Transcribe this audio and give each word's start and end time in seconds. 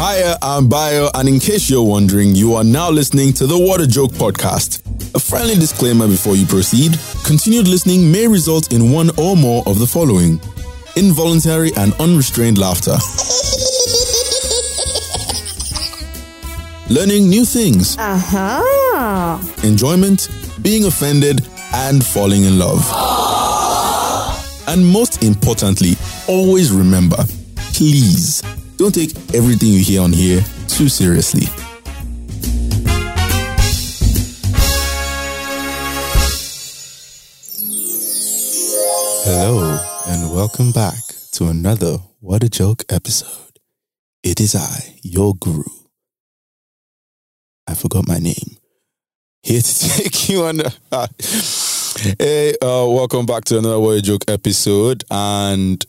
Hiya, 0.00 0.38
I'm 0.40 0.66
Bayo, 0.68 1.10
and 1.14 1.28
in 1.28 1.38
case 1.38 1.68
you're 1.68 1.84
wondering, 1.84 2.34
you 2.34 2.54
are 2.54 2.64
now 2.64 2.90
listening 2.90 3.34
to 3.34 3.46
the 3.46 3.58
What 3.58 3.80
a 3.82 3.86
Joke 3.86 4.12
podcast. 4.12 4.80
A 5.14 5.18
friendly 5.20 5.54
disclaimer 5.56 6.06
before 6.08 6.36
you 6.36 6.46
proceed 6.46 6.98
continued 7.24 7.68
listening 7.68 8.10
may 8.10 8.26
result 8.26 8.72
in 8.72 8.92
one 8.92 9.10
or 9.18 9.36
more 9.36 9.62
of 9.66 9.78
the 9.78 9.86
following 9.86 10.40
involuntary 10.96 11.70
and 11.76 11.92
unrestrained 12.00 12.56
laughter, 12.58 12.96
learning 16.88 17.28
new 17.28 17.44
things, 17.44 17.96
Uh-huh. 17.98 19.38
enjoyment, 19.62 20.28
being 20.62 20.86
offended, 20.86 21.46
and 21.74 22.04
falling 22.04 22.44
in 22.44 22.58
love. 22.58 22.80
And 24.66 24.86
most 24.86 25.22
importantly, 25.22 25.96
always 26.26 26.70
remember 26.72 27.22
please 27.74 28.42
don't 28.80 28.94
take 28.94 29.14
everything 29.34 29.68
you 29.68 29.84
hear 29.84 30.00
on 30.00 30.10
here 30.10 30.42
too 30.66 30.88
seriously. 30.88 31.44
Hello, 39.22 39.78
and 40.06 40.34
welcome 40.34 40.72
back 40.72 40.94
to 41.32 41.48
another 41.48 41.98
What 42.20 42.42
a 42.42 42.48
Joke 42.48 42.84
episode. 42.88 43.58
It 44.22 44.40
is 44.40 44.54
I, 44.54 44.98
your 45.02 45.34
guru. 45.34 45.64
I 47.66 47.74
forgot 47.74 48.08
my 48.08 48.18
name. 48.18 48.56
Here 49.42 49.60
to 49.60 49.78
take 49.90 50.30
you 50.30 50.44
on. 50.44 50.60
Hey, 52.18 52.54
uh, 52.62 52.86
welcome 52.88 53.26
back 53.26 53.44
to 53.44 53.58
another 53.58 53.78
What 53.78 53.98
a 53.98 54.00
Joke 54.00 54.24
episode. 54.26 55.04
And 55.10 55.84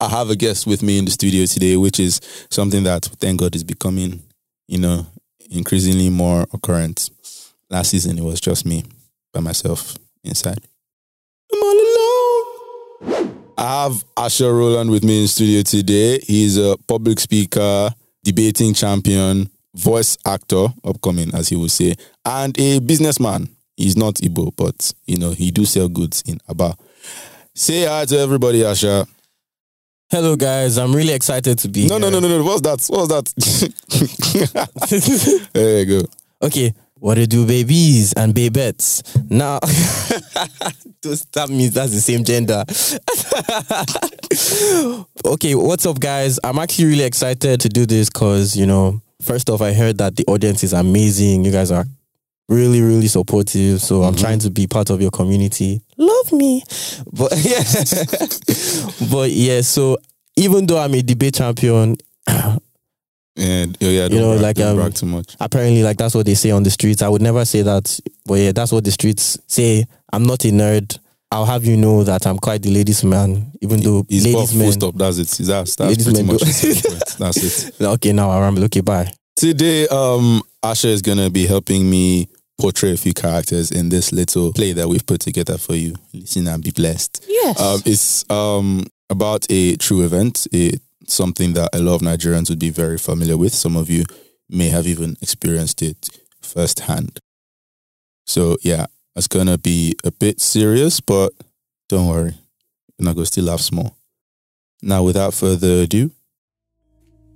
I 0.00 0.08
have 0.08 0.30
a 0.30 0.36
guest 0.36 0.66
with 0.66 0.82
me 0.82 0.98
in 0.98 1.04
the 1.04 1.10
studio 1.10 1.46
today, 1.46 1.76
which 1.76 2.00
is 2.00 2.20
something 2.50 2.84
that, 2.84 3.04
thank 3.04 3.40
God, 3.40 3.54
is 3.54 3.64
becoming, 3.64 4.22
you 4.66 4.78
know, 4.78 5.06
increasingly 5.50 6.10
more 6.10 6.46
occurrent. 6.52 7.10
Last 7.70 7.90
season, 7.90 8.18
it 8.18 8.24
was 8.24 8.40
just 8.40 8.66
me 8.66 8.84
by 9.32 9.40
myself 9.40 9.96
inside. 10.22 10.58
I'm 11.52 11.62
all 11.62 11.72
alone. 11.72 13.40
I 13.56 13.84
have 13.84 14.04
Asher 14.16 14.52
Roland 14.52 14.90
with 14.90 15.04
me 15.04 15.22
in 15.22 15.28
studio 15.28 15.62
today. 15.62 16.18
He's 16.18 16.58
a 16.58 16.76
public 16.88 17.20
speaker, 17.20 17.90
debating 18.24 18.74
champion, 18.74 19.48
voice 19.74 20.18
actor, 20.26 20.66
upcoming, 20.84 21.32
as 21.34 21.48
he 21.48 21.56
would 21.56 21.70
say, 21.70 21.94
and 22.24 22.58
a 22.58 22.80
businessman. 22.80 23.48
He's 23.76 23.96
not 23.96 24.14
Igbo, 24.16 24.54
but 24.56 24.92
you 25.06 25.18
know, 25.18 25.30
he 25.30 25.50
do 25.50 25.64
sell 25.64 25.88
goods 25.88 26.22
in 26.26 26.38
Aba. 26.48 26.76
Say 27.54 27.86
hi 27.86 28.04
to 28.06 28.18
everybody, 28.18 28.64
Asher. 28.64 29.04
Hello, 30.14 30.36
guys. 30.36 30.78
I'm 30.78 30.94
really 30.94 31.12
excited 31.12 31.58
to 31.58 31.68
be 31.68 31.88
No, 31.88 31.98
no, 31.98 32.08
here. 32.08 32.20
no, 32.20 32.28
no, 32.28 32.38
no. 32.38 32.44
What's 32.44 32.60
that? 32.60 32.86
What's 32.88 33.08
that? 33.08 33.34
there 35.52 35.80
you 35.80 36.02
go. 36.02 36.06
Okay, 36.40 36.72
what 37.00 37.16
to 37.16 37.26
do, 37.26 37.44
babies 37.44 38.12
and 38.12 38.32
babettes? 38.32 39.02
Now, 39.28 39.58
that 41.32 41.48
means 41.50 41.74
that's 41.74 41.92
the 41.92 42.00
same 42.00 42.22
gender. 42.22 42.62
okay, 45.24 45.56
what's 45.56 45.84
up, 45.84 45.98
guys? 45.98 46.38
I'm 46.44 46.60
actually 46.60 46.84
really 46.84 47.02
excited 47.02 47.60
to 47.62 47.68
do 47.68 47.84
this 47.84 48.08
because, 48.08 48.56
you 48.56 48.66
know, 48.66 49.02
first 49.20 49.50
off, 49.50 49.62
I 49.62 49.72
heard 49.72 49.98
that 49.98 50.14
the 50.14 50.24
audience 50.28 50.62
is 50.62 50.74
amazing. 50.74 51.44
You 51.44 51.50
guys 51.50 51.72
are 51.72 51.86
really, 52.48 52.82
really 52.82 53.08
supportive. 53.08 53.80
So 53.80 54.04
I'm 54.04 54.14
mm-hmm. 54.14 54.22
trying 54.22 54.38
to 54.38 54.50
be 54.50 54.68
part 54.68 54.90
of 54.90 55.02
your 55.02 55.10
community. 55.10 55.80
Love 55.96 56.32
me. 56.32 56.62
But 57.12 57.32
yeah, 57.36 57.62
but 59.10 59.30
yeah, 59.30 59.60
so 59.60 59.98
even 60.36 60.66
though 60.66 60.78
I'm 60.78 60.94
a 60.94 61.02
debate 61.02 61.34
champion, 61.34 61.96
Yeah, 63.36 63.66
yeah, 63.80 63.90
yeah. 63.90 64.08
Don't 64.08 64.20
know, 64.20 64.30
brag, 64.34 64.42
like, 64.42 64.56
don't 64.56 64.68
um, 64.70 64.76
brag 64.76 64.94
too 64.94 65.06
much. 65.06 65.34
apparently 65.40 65.82
like 65.82 65.96
that's 65.96 66.14
what 66.14 66.24
they 66.24 66.34
say 66.34 66.52
on 66.52 66.62
the 66.62 66.70
streets. 66.70 67.02
I 67.02 67.08
would 67.08 67.20
never 67.22 67.44
say 67.44 67.62
that, 67.62 67.98
but 68.26 68.34
yeah, 68.34 68.52
that's 68.52 68.70
what 68.70 68.84
the 68.84 68.92
streets 68.92 69.36
say. 69.48 69.86
I'm 70.12 70.22
not 70.24 70.44
a 70.44 70.48
nerd. 70.48 70.98
I'll 71.32 71.44
have 71.46 71.64
you 71.64 71.76
know 71.76 72.04
that 72.04 72.28
I'm 72.28 72.38
quite 72.38 72.62
the 72.62 72.70
ladies 72.72 73.02
man, 73.02 73.50
even 73.60 73.80
though 73.80 74.06
He's 74.08 74.24
ladies 74.24 74.52
buff, 74.52 74.60
full 74.60 74.72
stop. 74.72 74.94
That's 74.94 75.18
it. 75.18 75.28
That's, 75.46 75.74
that's 75.74 75.80
Ladies 75.80 76.04
pretty 76.04 76.22
men 76.22 76.26
much 76.34 76.42
do- 76.42 76.68
it. 76.68 77.14
That's 77.18 77.70
it. 77.70 77.80
Okay, 77.84 78.12
now 78.12 78.30
I 78.30 78.40
ramble. 78.40 78.62
Okay, 78.64 78.82
bye. 78.82 79.10
Today, 79.34 79.88
um, 79.88 80.40
Asher 80.62 80.88
is 80.88 81.02
gonna 81.02 81.28
be 81.28 81.44
helping 81.44 81.90
me 81.90 82.28
portray 82.58 82.92
a 82.92 82.96
few 82.96 83.12
characters 83.12 83.70
in 83.70 83.88
this 83.88 84.12
little 84.12 84.52
play 84.52 84.72
that 84.72 84.88
we've 84.88 85.06
put 85.06 85.20
together 85.20 85.58
for 85.58 85.74
you. 85.74 85.94
Listen 86.12 86.48
and 86.48 86.62
be 86.62 86.70
blessed. 86.70 87.24
Yes. 87.28 87.60
Um, 87.60 87.80
it's 87.84 88.28
um 88.30 88.84
about 89.10 89.46
a 89.50 89.76
true 89.76 90.04
event, 90.04 90.46
a, 90.54 90.72
something 91.06 91.52
that 91.54 91.70
a 91.74 91.78
lot 91.78 91.96
of 91.96 92.00
Nigerians 92.02 92.48
would 92.48 92.58
be 92.58 92.70
very 92.70 92.98
familiar 92.98 93.36
with. 93.36 93.52
Some 93.54 93.76
of 93.76 93.90
you 93.90 94.04
may 94.48 94.68
have 94.68 94.86
even 94.86 95.16
experienced 95.20 95.82
it 95.82 96.08
firsthand. 96.40 97.20
So 98.26 98.56
yeah, 98.62 98.86
it's 99.16 99.28
gonna 99.28 99.58
be 99.58 99.94
a 100.04 100.10
bit 100.10 100.40
serious, 100.40 101.00
but 101.00 101.32
don't 101.88 102.08
worry, 102.08 102.34
you're 102.98 103.06
not 103.06 103.14
gonna 103.14 103.26
still 103.26 103.44
laugh 103.44 103.60
small. 103.60 103.96
Now, 104.82 105.02
without 105.02 105.34
further 105.34 105.82
ado, 105.82 106.10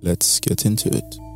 let's 0.01 0.39
get 0.39 0.65
into 0.65 0.89
it. 0.89 1.28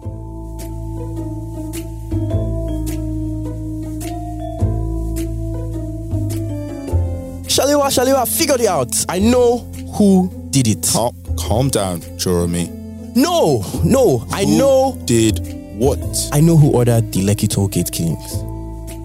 Shalewa, 7.63 7.85
Shalewa, 7.85 8.27
figured 8.27 8.59
it 8.59 8.67
out. 8.67 9.05
I 9.07 9.19
know 9.19 9.59
who 9.95 10.29
did 10.49 10.67
it. 10.67 10.89
Calm, 10.91 11.15
calm 11.37 11.69
down, 11.69 12.01
Joromi. 12.19 12.69
No, 13.15 13.63
no, 13.85 14.27
I 14.31 14.43
know. 14.43 14.99
Did 15.05 15.39
what? 15.77 15.99
I 16.33 16.41
know 16.41 16.57
who 16.57 16.73
ordered 16.73 17.13
the 17.13 17.21
Lekki 17.21 17.49
toll 17.49 17.69
gate 17.69 17.89
killings. 17.89 18.33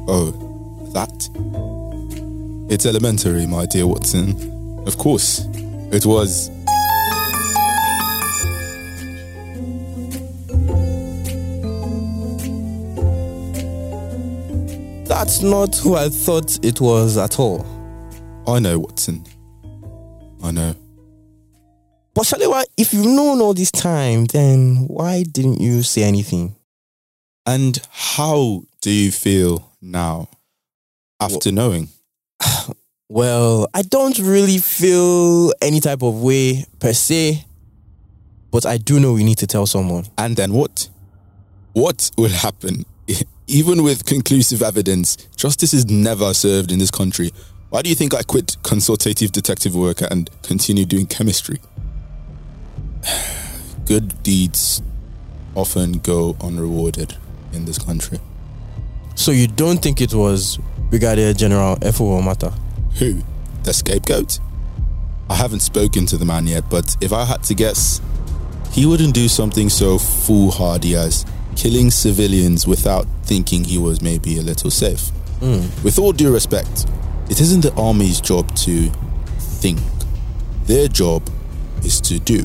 Oh, 0.08 0.32
that? 0.92 1.28
It's 2.68 2.84
elementary, 2.84 3.46
my 3.46 3.64
dear 3.64 3.86
Watson. 3.86 4.82
Of 4.88 4.98
course, 4.98 5.46
it 5.92 6.04
was. 6.04 6.50
That's 15.06 15.42
not 15.42 15.76
who 15.76 15.94
I 15.94 16.08
thought 16.08 16.58
it 16.64 16.80
was 16.80 17.16
at 17.16 17.38
all. 17.38 17.77
I 18.48 18.60
know, 18.60 18.78
Watson. 18.78 19.26
I 20.42 20.50
know. 20.52 20.74
But 22.14 22.24
Shalewa, 22.24 22.64
if 22.78 22.94
you've 22.94 23.04
known 23.04 23.42
all 23.42 23.52
this 23.52 23.70
time, 23.70 24.24
then 24.24 24.86
why 24.88 25.22
didn't 25.22 25.60
you 25.60 25.82
say 25.82 26.02
anything? 26.02 26.56
And 27.44 27.78
how 27.90 28.62
do 28.80 28.90
you 28.90 29.12
feel 29.12 29.70
now 29.82 30.28
after 31.20 31.52
knowing? 31.52 31.88
Well, 33.10 33.68
I 33.72 33.80
don't 33.80 34.18
really 34.18 34.58
feel 34.58 35.54
any 35.62 35.80
type 35.80 36.02
of 36.02 36.20
way 36.20 36.66
per 36.78 36.92
se, 36.92 37.42
but 38.50 38.66
I 38.66 38.76
do 38.76 39.00
know 39.00 39.14
we 39.14 39.24
need 39.24 39.38
to 39.38 39.46
tell 39.46 39.64
someone. 39.64 40.04
And 40.18 40.36
then 40.36 40.52
what? 40.52 40.90
What 41.72 42.10
will 42.18 42.28
happen? 42.28 42.84
Even 43.46 43.82
with 43.82 44.04
conclusive 44.04 44.60
evidence, 44.60 45.16
justice 45.36 45.72
is 45.72 45.86
never 45.86 46.34
served 46.34 46.70
in 46.70 46.78
this 46.78 46.90
country. 46.90 47.30
Why 47.70 47.82
do 47.82 47.90
you 47.90 47.94
think 47.94 48.14
I 48.14 48.22
quit 48.22 48.56
consultative 48.62 49.30
detective 49.30 49.74
work 49.74 50.00
and 50.00 50.30
continue 50.42 50.86
doing 50.86 51.06
chemistry? 51.06 51.60
Good 53.84 54.22
deeds 54.22 54.80
often 55.54 55.98
go 55.98 56.34
unrewarded 56.40 57.16
in 57.52 57.66
this 57.66 57.78
country. 57.78 58.20
So 59.16 59.32
you 59.32 59.48
don't 59.48 59.82
think 59.82 60.00
it 60.00 60.14
was 60.14 60.58
Brigadier 60.88 61.34
General 61.34 61.76
F.O. 61.82 62.22
Mata? 62.22 62.54
Who? 62.98 63.20
The 63.64 63.74
scapegoat? 63.74 64.38
I 65.28 65.34
haven't 65.34 65.60
spoken 65.60 66.06
to 66.06 66.16
the 66.16 66.24
man 66.24 66.46
yet, 66.46 66.70
but 66.70 66.96
if 67.02 67.12
I 67.12 67.26
had 67.26 67.42
to 67.44 67.54
guess, 67.54 68.00
he 68.72 68.86
wouldn't 68.86 69.14
do 69.14 69.28
something 69.28 69.68
so 69.68 69.98
foolhardy 69.98 70.94
as 70.94 71.26
killing 71.54 71.90
civilians 71.90 72.66
without 72.66 73.06
thinking 73.24 73.64
he 73.64 73.76
was 73.76 74.00
maybe 74.00 74.38
a 74.38 74.42
little 74.42 74.70
safe. 74.70 75.08
Hmm. 75.40 75.66
With 75.84 75.98
all 75.98 76.12
due 76.12 76.32
respect, 76.32 76.86
it 77.30 77.40
isn't 77.40 77.60
the 77.60 77.72
army's 77.74 78.20
job 78.20 78.54
to 78.56 78.90
think. 79.38 79.78
Their 80.64 80.88
job 80.88 81.28
is 81.84 82.00
to 82.02 82.18
do. 82.18 82.42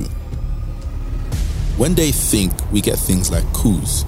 When 1.78 1.96
they 1.96 2.12
think, 2.12 2.52
we 2.72 2.82
get 2.82 3.00
things 3.00 3.32
like 3.32 3.44
coups. 3.54 4.06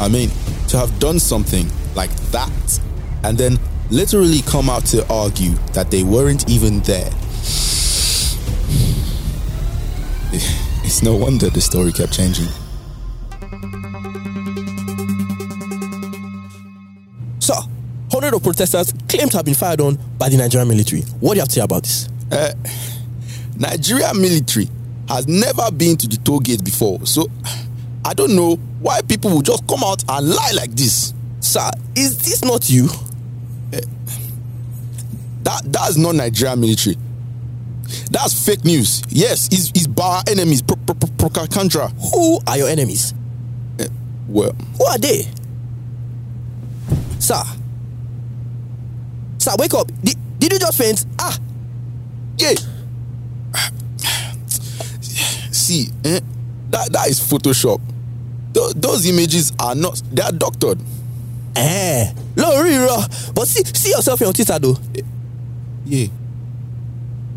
I 0.00 0.08
mean, 0.08 0.30
to 0.68 0.78
have 0.78 0.98
done 0.98 1.18
something 1.18 1.66
like 1.94 2.10
that 2.30 2.80
and 3.24 3.36
then 3.36 3.58
literally 3.90 4.42
come 4.42 4.70
out 4.70 4.84
to 4.86 5.06
argue 5.12 5.54
that 5.72 5.90
they 5.90 6.02
weren't 6.02 6.48
even 6.48 6.80
there. 6.80 7.10
It's 10.88 11.02
no 11.02 11.14
wonder 11.14 11.50
the 11.50 11.60
story 11.60 11.92
kept 11.92 12.14
changing. 12.14 12.48
Of 18.34 18.42
protesters 18.42 18.92
claim 19.08 19.28
to 19.28 19.36
have 19.36 19.44
been 19.44 19.54
fired 19.54 19.80
on 19.80 19.96
by 20.18 20.28
the 20.28 20.36
Nigerian 20.36 20.68
military. 20.68 21.02
What 21.20 21.34
do 21.34 21.36
you 21.36 21.40
have 21.42 21.48
to 21.48 21.54
say 21.54 21.60
about 21.60 21.82
this? 21.82 22.08
Uh, 22.30 22.52
Nigeria 23.56 24.12
military 24.14 24.68
has 25.08 25.26
never 25.26 25.70
been 25.70 25.96
to 25.96 26.06
the 26.08 26.16
toll 26.18 26.40
gate 26.40 26.62
before, 26.64 27.04
so 27.06 27.26
I 28.04 28.14
don't 28.14 28.36
know 28.36 28.56
why 28.80 29.00
people 29.02 29.30
will 29.30 29.42
just 29.42 29.66
come 29.66 29.82
out 29.82 30.02
and 30.08 30.28
lie 30.28 30.52
like 30.54 30.70
this. 30.72 31.12
Sir, 31.40 31.68
is 31.96 32.18
this 32.18 32.44
not 32.44 32.68
you? 32.70 32.88
That 35.42 35.62
that's 35.64 35.96
not 35.96 36.14
Nigerian 36.14 36.60
military. 36.60 36.96
That's 38.10 38.44
fake 38.44 38.64
news. 38.64 39.02
Yes, 39.08 39.46
it's, 39.50 39.70
it's 39.70 39.86
by 39.86 40.16
our 40.18 40.22
enemies, 40.28 40.60
pro- 40.60 40.76
pro- 40.76 40.94
pro- 40.94 41.08
propaganda. 41.30 41.88
Who 42.12 42.38
are 42.46 42.58
your 42.58 42.68
enemies? 42.68 43.14
Well, 44.28 44.52
Who 44.76 44.84
are 44.84 44.98
they? 44.98 45.26
Sir. 47.18 47.42
Sir, 49.48 49.54
wake 49.58 49.72
up. 49.74 49.90
Did, 50.02 50.16
did 50.38 50.52
you 50.52 50.58
just 50.58 50.76
faint? 50.76 51.06
Ah, 51.18 51.36
yeah. 52.36 52.52
See, 55.50 55.88
eh, 56.04 56.20
that 56.70 56.92
that 56.92 57.08
is 57.08 57.18
Photoshop. 57.20 57.80
Tho- 58.52 58.72
those 58.74 59.06
images 59.06 59.52
are 59.58 59.74
not. 59.74 60.02
They 60.12 60.22
are 60.22 60.32
doctored. 60.32 60.78
eh. 61.56 62.12
Really, 62.36 62.76
no. 62.76 63.04
But 63.34 63.48
see, 63.48 63.64
see 63.64 63.90
yourself 63.90 64.20
on 64.22 64.32
Twitter 64.34 64.58
though. 64.58 64.76
Yeah. 65.86 66.06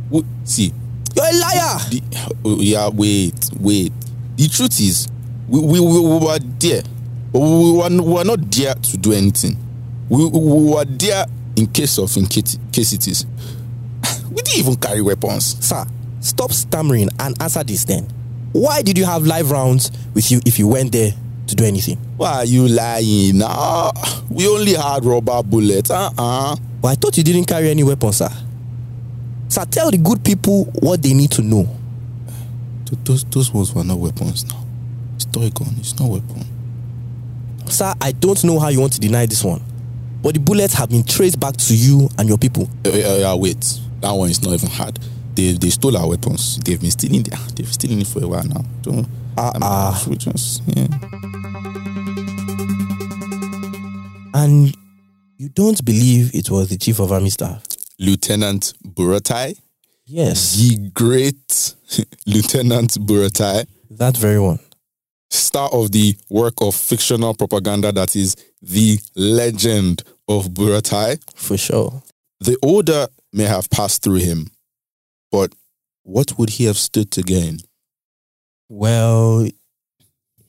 Wo- 0.09 0.25
See, 0.43 0.73
You're 1.15 1.25
a 1.25 1.31
liar. 1.33 1.79
the, 1.89 2.01
oh, 2.43 2.59
yeah. 2.59 2.89
Wait, 2.89 3.33
wait. 3.59 3.93
The 4.35 4.47
truth 4.49 4.79
is, 4.81 5.07
we 5.47 5.59
we, 5.61 5.79
we, 5.79 5.99
we 5.99 6.25
were 6.25 6.39
there, 6.59 6.83
but 7.31 7.39
we 7.39 7.71
were, 7.71 7.89
we 7.89 8.13
were 8.13 8.23
not 8.25 8.51
there 8.51 8.73
to 8.75 8.97
do 8.97 9.13
anything. 9.13 9.55
We, 10.09 10.25
we 10.27 10.71
were 10.73 10.85
there 10.85 11.25
in 11.61 11.67
case 11.67 11.99
of 11.99 12.15
in 12.17 12.25
case, 12.25 12.57
case 12.71 12.91
it 12.93 13.07
is. 13.07 13.25
We 14.31 14.41
didn't 14.41 14.59
even 14.59 14.75
carry 14.77 15.01
weapons. 15.01 15.63
Sir, 15.65 15.85
stop 16.21 16.51
stammering 16.51 17.09
and 17.19 17.39
answer 17.41 17.63
this 17.63 17.85
then. 17.85 18.07
Why 18.53 18.81
did 18.81 18.97
you 18.97 19.05
have 19.05 19.23
live 19.27 19.51
rounds 19.51 19.91
with 20.13 20.31
you 20.31 20.39
if 20.45 20.57
you 20.57 20.67
went 20.67 20.91
there 20.91 21.11
to 21.47 21.55
do 21.55 21.63
anything? 21.63 21.97
Why 22.17 22.33
are 22.39 22.45
you 22.45 22.67
lying? 22.67 23.37
Nah, 23.37 23.91
we 24.29 24.47
only 24.47 24.73
had 24.73 25.05
rubber 25.05 25.43
bullets. 25.43 25.91
Uh-uh. 25.91 26.55
But 26.81 26.87
I 26.87 26.95
thought 26.95 27.17
you 27.17 27.23
didn't 27.23 27.45
carry 27.45 27.69
any 27.69 27.83
weapons, 27.83 28.17
sir. 28.17 28.29
Sir, 29.49 29.65
tell 29.65 29.91
the 29.91 29.97
good 29.97 30.23
people 30.23 30.65
what 30.79 31.01
they 31.03 31.13
need 31.13 31.31
to 31.31 31.41
know. 31.41 31.67
Those 33.03 33.23
those 33.25 33.53
ones 33.53 33.73
were 33.73 33.83
not 33.83 33.99
weapons 33.99 34.45
now. 34.47 34.65
It's 35.15 35.25
toy 35.25 35.49
gun. 35.49 35.75
It's 35.77 35.97
not 35.99 36.09
weapon. 36.09 36.45
Sir, 37.67 37.93
I 38.01 38.11
don't 38.11 38.43
know 38.43 38.59
how 38.59 38.69
you 38.69 38.79
want 38.81 38.93
to 38.93 38.99
deny 38.99 39.25
this 39.27 39.43
one. 39.43 39.61
But 40.21 40.35
the 40.35 40.39
bullets 40.39 40.73
have 40.75 40.89
been 40.89 41.03
traced 41.03 41.39
back 41.39 41.57
to 41.57 41.75
you 41.75 42.09
and 42.17 42.29
your 42.29 42.37
people. 42.37 42.69
Uh, 42.85 42.89
uh, 42.89 43.33
uh, 43.33 43.37
wait, 43.37 43.59
that 44.01 44.11
one 44.11 44.29
is 44.29 44.41
not 44.43 44.53
even 44.53 44.69
hard. 44.69 44.99
They 45.35 45.53
they 45.53 45.69
stole 45.69 45.97
our 45.97 46.07
weapons. 46.09 46.59
They've 46.59 46.79
been 46.79 46.91
stealing. 46.91 47.23
There. 47.23 47.39
They've 47.47 47.57
been 47.57 47.65
stealing 47.67 48.01
it 48.01 48.07
for 48.07 48.23
a 48.23 48.27
while 48.27 48.43
now. 48.43 48.63
Don't. 48.81 49.07
Ah, 49.37 49.49
I 49.49 49.53
mean, 49.53 49.63
ah. 49.63 50.15
just 50.17 50.61
yeah. 50.67 50.87
And 54.33 54.75
you 55.37 55.49
don't 55.49 55.83
believe 55.83 56.33
it 56.35 56.49
was 56.49 56.69
the 56.69 56.77
chief 56.77 56.99
of 56.99 57.11
army 57.11 57.29
staff? 57.29 57.63
Lieutenant 57.99 58.73
Buratai, 58.85 59.59
Yes, 60.05 60.55
the 60.57 60.89
great 60.93 61.75
Lieutenant 62.25 62.91
Buratai, 63.05 63.65
that 63.91 64.17
very 64.17 64.39
one. 64.39 64.59
star 65.29 65.69
of 65.71 65.91
the 65.91 66.15
work 66.29 66.55
of 66.61 66.73
fictional 66.75 67.33
propaganda 67.33 67.91
that 67.91 68.15
is 68.15 68.35
the 68.61 68.99
legend 69.15 70.03
of 70.27 70.49
Buratai. 70.49 71.19
For 71.35 71.57
sure. 71.57 72.01
The 72.39 72.57
order 72.63 73.07
may 73.33 73.43
have 73.43 73.69
passed 73.69 74.03
through 74.03 74.15
him, 74.15 74.47
but 75.31 75.53
what 76.03 76.37
would 76.37 76.49
he 76.51 76.65
have 76.65 76.77
stood 76.77 77.11
to 77.11 77.23
gain? 77.23 77.57
Well, 78.69 79.47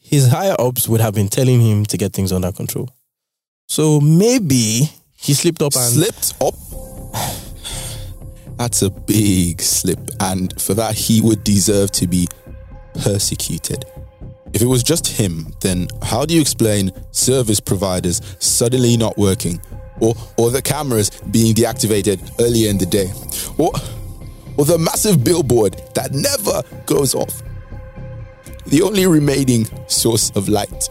his 0.00 0.28
higher 0.28 0.56
ups 0.58 0.88
would 0.88 1.00
have 1.00 1.14
been 1.14 1.28
telling 1.28 1.60
him 1.60 1.84
to 1.86 1.96
get 1.96 2.12
things 2.12 2.32
under 2.32 2.52
control. 2.52 2.88
So 3.68 4.00
maybe 4.00 4.90
he 5.16 5.34
slipped 5.34 5.62
up 5.62 5.74
and 5.76 5.92
Slipped 5.92 6.34
up? 6.40 6.54
That's 8.58 8.82
a 8.82 8.90
big 8.90 9.60
slip, 9.60 9.98
and 10.20 10.60
for 10.60 10.74
that, 10.74 10.94
he 10.94 11.20
would 11.20 11.42
deserve 11.42 11.90
to 11.92 12.06
be 12.06 12.28
persecuted. 13.02 13.84
If 14.54 14.60
it 14.60 14.66
was 14.66 14.82
just 14.82 15.06
him, 15.06 15.54
then 15.60 15.88
how 16.02 16.26
do 16.26 16.34
you 16.34 16.40
explain 16.40 16.92
service 17.10 17.58
providers 17.58 18.20
suddenly 18.38 18.96
not 18.96 19.16
working? 19.16 19.60
Or, 20.00 20.14
or 20.36 20.50
the 20.50 20.60
cameras 20.60 21.10
being 21.30 21.54
deactivated 21.54 22.20
earlier 22.40 22.68
in 22.68 22.76
the 22.76 22.86
day? 22.86 23.12
Or, 23.56 23.72
or 24.58 24.66
the 24.66 24.78
massive 24.78 25.24
billboard 25.24 25.80
that 25.94 26.12
never 26.12 26.62
goes 26.84 27.14
off? 27.14 27.42
The 28.66 28.82
only 28.82 29.06
remaining 29.06 29.66
source 29.88 30.30
of 30.32 30.48
light 30.48 30.88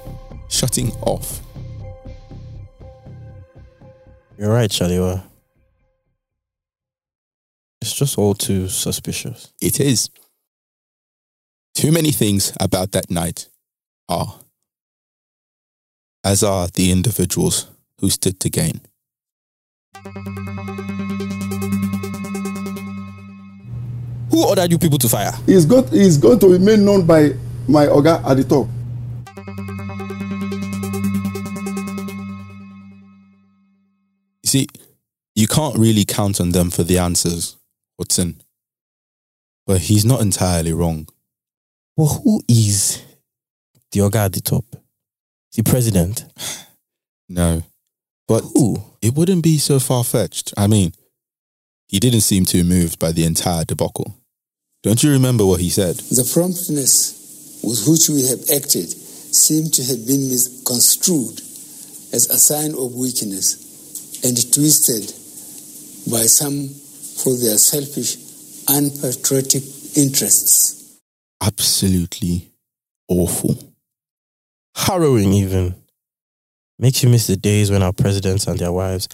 shutting 0.50 0.92
off. 1.02 1.42
You're 4.40 4.52
right, 4.52 4.72
Shalewa. 4.72 5.24
It's 7.80 7.94
just 7.94 8.18
all 8.18 8.34
too 8.34 8.70
suspicious. 8.70 9.54
It 9.62 9.80
is. 9.80 10.10
Too 11.76 11.92
many 11.92 12.12
things 12.12 12.54
about 12.60 12.92
that 12.92 13.10
night 13.10 13.48
are, 14.10 14.40
as 16.24 16.44
are 16.44 16.68
the 16.68 16.92
individuals 16.92 17.68
who 18.00 18.10
stood 18.10 18.40
to 18.40 18.50
gain. 18.50 18.82
Who 24.32 24.48
ordered 24.48 24.72
you 24.72 24.78
people 24.78 24.98
to 25.00 25.10
fire? 25.10 25.34
It's 25.46 25.66
going, 25.66 25.88
it's 25.92 26.18
going 26.18 26.40
to 26.40 26.48
remain 26.48 26.86
known 26.86 27.06
by 27.06 27.32
my 27.68 27.86
Oga 27.88 28.24
at 28.26 28.38
the 28.38 28.44
top. 28.44 28.68
You 34.44 34.48
see, 34.48 34.68
you 35.36 35.48
can't 35.48 35.78
really 35.78 36.06
count 36.06 36.40
on 36.40 36.52
them 36.52 36.70
for 36.70 36.84
the 36.84 36.98
answers, 36.98 37.58
Watson. 38.00 38.42
But 39.68 39.82
he's 39.82 40.06
not 40.06 40.22
entirely 40.22 40.74
wrong. 40.74 41.08
Well, 41.96 42.22
who 42.24 42.42
is 42.48 43.04
the 43.92 44.00
Oga 44.00 44.26
at 44.26 44.34
the 44.34 44.42
top? 44.42 44.66
The 45.54 45.64
president? 45.64 46.26
No. 47.30 47.64
But 48.28 48.42
Who? 48.56 48.84
it 49.02 49.14
wouldn't 49.16 49.44
be 49.44 49.58
so 49.58 49.80
far 49.80 50.04
fetched. 50.04 50.54
I 50.58 50.68
mean, 50.68 50.94
he 51.88 52.00
didn't 52.00 52.22
seem 52.22 52.46
too 52.46 52.64
moved 52.64 53.00
by 53.00 53.12
the 53.12 53.26
entire 53.26 53.66
debacle. 53.66 54.16
Don't 54.84 55.04
you 55.04 55.12
remember 55.12 55.46
what 55.46 55.60
he 55.60 55.70
said? 55.70 55.96
The 55.98 56.30
promptness 56.34 57.60
with 57.64 57.86
which 57.88 58.10
we 58.10 58.26
have 58.28 58.40
acted 58.56 58.90
seemed 58.90 59.74
to 59.76 59.84
have 59.84 60.08
been 60.08 60.28
misconstrued 60.30 61.40
as 62.14 62.30
a 62.30 62.38
sign 62.38 62.74
of 62.74 62.96
weakness 62.96 64.24
and 64.24 64.36
twisted 64.54 65.08
by 66.12 66.26
some 66.26 66.68
for 66.68 67.36
their 67.38 67.58
selfish, 67.58 68.18
unpatriotic 68.68 69.64
interests. 69.96 70.98
Absolutely 71.42 72.50
awful. 73.08 73.71
Harrowing, 74.88 75.34
even. 75.34 75.76
Makes 76.80 77.04
you 77.04 77.10
miss 77.10 77.28
the 77.28 77.38
days 77.38 77.70
when 77.70 77.84
our 77.84 77.94
presidents 77.94 78.48
and 78.48 78.58
their 78.58 78.72
wives 78.72 79.08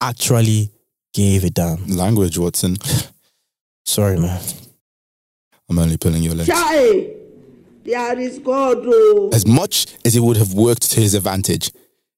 actually 0.00 0.70
gave 1.14 1.44
a 1.44 1.50
damn. 1.50 1.86
Language, 1.86 2.38
Watson. 2.38 2.76
Sorry, 3.84 4.18
man. 4.18 4.40
I'm 5.68 5.78
only 5.78 5.96
pulling 5.96 6.22
your 6.24 6.34
legs. 6.34 6.48
Chai, 6.48 7.10
there 7.84 8.18
is 8.18 8.40
God. 8.40 8.78
Oh. 8.82 9.30
As 9.32 9.46
much 9.46 9.86
as 10.04 10.16
it 10.16 10.20
would 10.20 10.36
have 10.36 10.54
worked 10.54 10.90
to 10.90 11.00
his 11.00 11.14
advantage, 11.14 11.70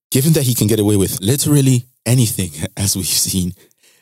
given 0.09 0.33
that 0.33 0.43
he 0.43 0.55
can 0.55 0.67
get 0.67 0.79
away 0.79 0.95
with 0.95 1.21
literally 1.21 1.85
anything, 2.05 2.49
as 2.77 2.95
we've 2.95 3.05
seen, 3.05 3.53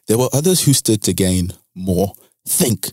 there 0.08 0.18
were 0.18 0.30
others 0.32 0.64
who 0.64 0.74
stood 0.74 1.02
to 1.04 1.14
gain 1.14 1.52
more. 1.76 2.14
Think. 2.48 2.92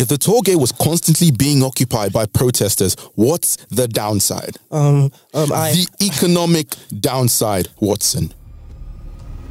If 0.00 0.06
the 0.06 0.16
toll 0.16 0.42
gate 0.42 0.56
was 0.56 0.70
constantly 0.70 1.32
being 1.32 1.60
occupied 1.64 2.12
by 2.12 2.26
protesters, 2.26 2.94
what's 3.16 3.56
the 3.66 3.88
downside? 3.88 4.56
Um, 4.70 5.10
um, 5.34 5.52
I. 5.52 5.72
The 5.72 5.88
economic 6.00 6.68
downside, 7.00 7.68
Watson. 7.80 8.32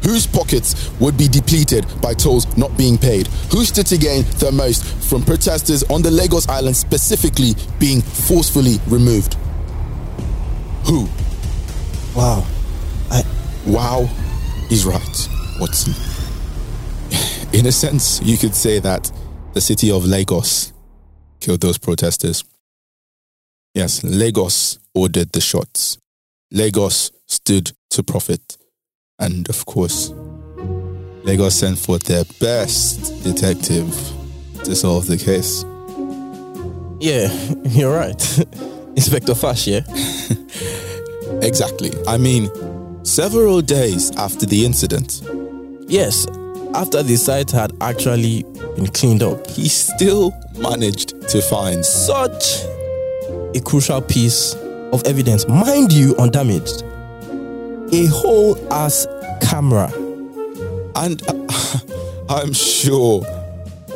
Whose 0.06 0.26
pockets 0.26 0.90
would 1.02 1.18
be 1.18 1.28
depleted 1.28 1.86
by 2.02 2.14
tolls 2.14 2.46
not 2.56 2.78
being 2.78 2.98
paid? 2.98 3.28
Who 3.52 3.66
stood 3.66 3.88
to 3.88 3.98
gain 3.98 4.24
the 4.40 4.54
most 4.54 4.86
from 5.10 5.26
protesters 5.26 5.84
on 5.84 6.02
the 6.02 6.12
Lagos 6.12 6.48
Island 6.48 6.78
specifically 6.78 7.54
being 7.78 8.02
forcefully 8.02 8.78
removed? 8.88 9.34
Who? 10.86 11.10
wow. 12.16 12.46
I. 13.12 13.24
Wow 13.66 14.10
is 14.72 14.86
right, 14.86 15.30
Watson. 15.60 15.94
In 17.52 17.66
a 17.66 17.72
sense, 17.74 18.22
you 18.22 18.38
could 18.38 18.56
say 18.56 18.80
that 18.80 19.12
the 19.58 19.62
city 19.62 19.90
of 19.90 20.06
Lagos 20.06 20.72
killed 21.40 21.62
those 21.62 21.80
protesters. 21.80 22.44
Yes, 23.74 24.04
Lagos 24.04 24.78
ordered 24.94 25.32
the 25.32 25.42
shots. 25.42 25.98
Lagos 26.52 27.12
stood 27.26 27.72
to 27.90 28.04
profit. 28.04 28.56
And 29.18 29.50
of 29.50 29.66
course, 29.66 30.12
Lagos 31.24 31.56
sent 31.56 31.80
forth 31.80 32.04
their 32.04 32.24
best 32.40 33.24
detective 33.24 33.90
to 34.64 34.76
solve 34.76 35.08
the 35.08 35.18
case. 35.18 35.64
Yeah, 37.00 37.34
you're 37.76 37.96
right. 37.96 38.40
Inspector 38.96 39.34
Fash, 39.34 39.66
yeah? 39.66 39.82
Exactly. 41.42 41.94
I 42.08 42.18
mean, 42.18 42.52
several 43.04 43.62
days 43.62 44.12
after 44.18 44.46
the 44.46 44.64
incident, 44.66 45.24
Yes, 45.88 46.28
after 46.76 47.02
the 47.02 47.16
site 47.16 47.50
had 47.50 47.72
actually 47.82 48.44
been 48.78 48.88
cleaned 48.88 49.24
up. 49.24 49.46
he 49.48 49.68
still 49.68 50.34
managed 50.56 51.20
to 51.30 51.42
find 51.42 51.84
Such 51.84 52.64
a 53.56 53.60
crucial 53.66 54.02
piece 54.02 54.54
of 54.94 55.04
evidence, 55.06 55.48
mind 55.48 55.92
you, 55.92 56.16
undamaged. 56.18 56.84
A 57.92 58.06
whole 58.06 58.56
ass 58.72 59.08
camera. 59.42 59.92
and 60.96 61.22
I'm 62.30 62.54
sure 62.54 63.24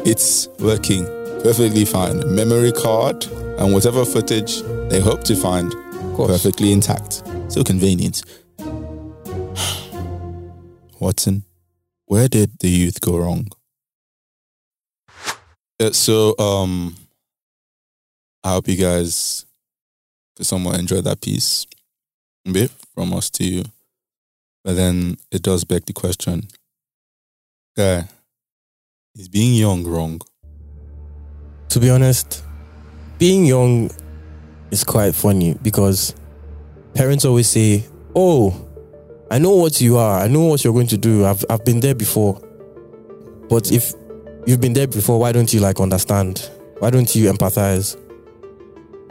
it's 0.03 0.47
working 0.59 1.05
perfectly 1.43 1.85
fine. 1.85 2.35
Memory 2.35 2.71
card 2.71 3.25
and 3.59 3.71
whatever 3.73 4.03
footage 4.03 4.61
they 4.89 4.99
hope 4.99 5.23
to 5.25 5.35
find 5.35 5.71
perfectly 6.15 6.71
intact. 6.71 7.21
So 7.49 7.63
convenient. 7.63 8.23
Watson, 10.99 11.43
where 12.05 12.27
did 12.27 12.59
the 12.59 12.69
youth 12.69 12.99
go 13.01 13.17
wrong? 13.17 13.47
Uh, 15.81 15.91
so, 15.91 16.37
um, 16.37 16.95
I 18.43 18.51
hope 18.51 18.67
you 18.67 18.77
guys 18.77 19.45
somewhat 20.39 20.79
enjoyed 20.79 21.05
that 21.05 21.21
piece 21.21 21.65
bit 22.51 22.71
from 22.93 23.13
us 23.13 23.31
to 23.31 23.43
you. 23.43 23.63
But 24.63 24.75
then 24.75 25.17
it 25.31 25.41
does 25.41 25.63
beg 25.63 25.85
the 25.85 25.93
question 25.93 26.47
guy, 27.75 28.07
is 29.15 29.27
being 29.27 29.55
young 29.55 29.83
wrong? 29.83 30.21
To 31.69 31.79
be 31.79 31.89
honest, 31.89 32.43
being 33.17 33.45
young 33.45 33.89
is 34.69 34.83
quite 34.83 35.15
funny 35.15 35.55
because 35.63 36.13
parents 36.93 37.25
always 37.25 37.47
say, 37.47 37.85
Oh, 38.15 38.67
I 39.31 39.39
know 39.39 39.55
what 39.55 39.81
you 39.81 39.97
are. 39.97 40.19
I 40.19 40.27
know 40.27 40.41
what 40.45 40.63
you're 40.63 40.73
going 40.73 40.87
to 40.87 40.97
do. 40.97 41.25
I've, 41.25 41.43
I've 41.49 41.63
been 41.65 41.79
there 41.79 41.95
before. 41.95 42.39
But 43.49 43.71
if 43.71 43.93
you've 44.45 44.61
been 44.61 44.73
there 44.73 44.87
before, 44.87 45.19
why 45.19 45.31
don't 45.31 45.53
you 45.53 45.59
like 45.59 45.79
understand? 45.79 46.49
Why 46.79 46.89
don't 46.89 47.13
you 47.15 47.31
empathize? 47.31 47.97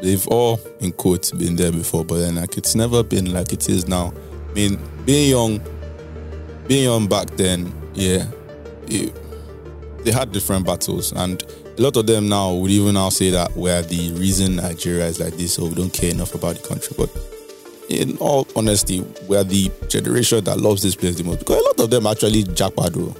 They've 0.02 0.26
all, 0.28 0.58
in 0.80 0.92
quotes, 0.92 1.30
been 1.30 1.56
there 1.56 1.72
before, 1.72 2.04
but 2.04 2.18
then 2.18 2.36
like 2.36 2.56
it's 2.56 2.74
never 2.74 3.02
been 3.02 3.32
like 3.32 3.52
it 3.52 3.68
is 3.68 3.86
now. 3.86 4.12
I 4.50 4.52
mean, 4.54 4.78
being 5.04 5.30
young, 5.30 5.60
being 6.66 6.84
young 6.84 7.06
back 7.06 7.28
then, 7.36 7.72
yeah, 7.94 8.26
it, 8.88 9.14
they 10.04 10.10
had 10.10 10.32
different 10.32 10.66
battles, 10.66 11.12
and 11.12 11.42
a 11.78 11.82
lot 11.82 11.96
of 11.96 12.06
them 12.06 12.28
now 12.28 12.54
would 12.54 12.70
even 12.70 12.94
now 12.94 13.10
say 13.10 13.30
that 13.30 13.54
we're 13.56 13.82
the 13.82 14.12
reason 14.12 14.56
Nigeria 14.56 15.06
is 15.06 15.20
like 15.20 15.34
this, 15.36 15.58
or 15.58 15.68
we 15.68 15.74
don't 15.74 15.92
care 15.92 16.10
enough 16.10 16.34
about 16.34 16.56
the 16.56 16.66
country. 16.66 16.94
But 16.96 17.10
in 17.90 18.16
all 18.18 18.46
honesty, 18.56 19.04
we're 19.28 19.44
the 19.44 19.70
generation 19.88 20.42
that 20.44 20.58
loves 20.60 20.82
this 20.82 20.94
place 20.94 21.16
the 21.16 21.24
most 21.24 21.40
because 21.40 21.60
a 21.60 21.62
lot 21.62 21.80
of 21.80 21.90
them 21.90 22.06
actually 22.06 22.44
jackpot, 22.44 22.92
bro. 22.92 23.14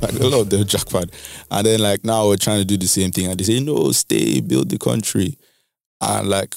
Like 0.00 0.12
a 0.12 0.28
lot 0.28 0.40
of 0.40 0.50
them 0.50 0.64
jackpot, 0.64 1.10
and 1.50 1.66
then 1.66 1.80
like 1.80 2.04
now 2.04 2.28
we're 2.28 2.36
trying 2.36 2.60
to 2.60 2.64
do 2.64 2.76
the 2.76 2.86
same 2.86 3.10
thing, 3.10 3.26
and 3.26 3.38
they 3.38 3.44
say 3.44 3.60
no, 3.60 3.90
stay, 3.92 4.40
build 4.40 4.68
the 4.68 4.78
country, 4.78 5.36
and 6.00 6.28
like. 6.28 6.54